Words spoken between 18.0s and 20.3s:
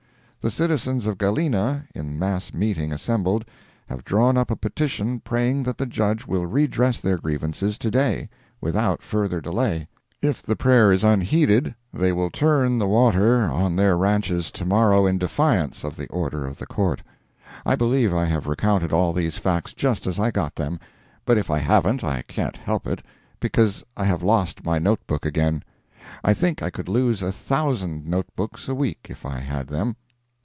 I have recounted all these facts just as